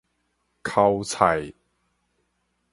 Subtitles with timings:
[0.63, 1.53] 薅菜